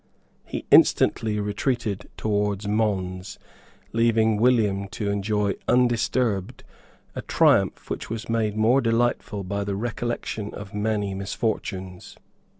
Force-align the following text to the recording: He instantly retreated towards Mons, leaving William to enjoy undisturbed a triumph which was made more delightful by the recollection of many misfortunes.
He 0.45 0.65
instantly 0.71 1.39
retreated 1.39 2.09
towards 2.17 2.67
Mons, 2.67 3.37
leaving 3.93 4.37
William 4.37 4.87
to 4.87 5.11
enjoy 5.11 5.53
undisturbed 5.67 6.63
a 7.13 7.21
triumph 7.21 7.87
which 7.91 8.09
was 8.09 8.27
made 8.27 8.57
more 8.57 8.81
delightful 8.81 9.43
by 9.43 9.63
the 9.63 9.75
recollection 9.75 10.55
of 10.55 10.73
many 10.73 11.13
misfortunes. 11.13 12.17